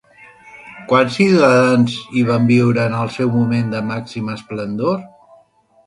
[0.91, 5.03] Quants ciutadans hi van viure en el seu moment de màxima esplendor?